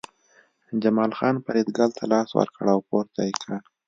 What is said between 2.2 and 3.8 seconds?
ورکړ او پورته یې کړ